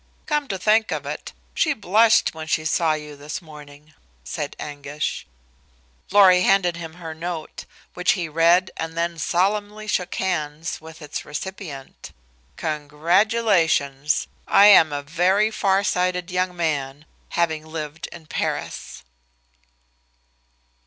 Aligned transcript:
Come 0.25 0.47
to 0.47 0.57
think 0.57 0.91
of 0.91 1.05
it, 1.05 1.31
she 1.53 1.73
blushed 1.75 2.33
when 2.33 2.47
she 2.47 2.65
saw 2.65 2.93
you 2.93 3.15
this 3.15 3.39
morning," 3.39 3.93
said 4.23 4.55
Anguish. 4.57 5.27
Lorry 6.09 6.41
handed 6.41 6.75
him 6.75 6.95
her 6.95 7.13
note, 7.13 7.65
which 7.93 8.13
he 8.13 8.27
read 8.27 8.71
and 8.77 8.97
then 8.97 9.19
solemnly 9.19 9.85
shook 9.85 10.15
hands 10.15 10.81
with 10.81 11.03
its 11.03 11.23
recipient. 11.23 12.13
"Congratulations. 12.57 14.25
I 14.47 14.65
am 14.65 14.91
a 14.91 15.03
very 15.03 15.51
farsighted 15.51 16.31
young 16.31 16.55
man, 16.55 17.05
having 17.29 17.63
lived 17.63 18.07
in 18.11 18.25
Paris." 18.25 19.03